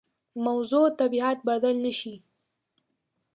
[0.47, 2.13] موضوع طبیعت بدل نه شي.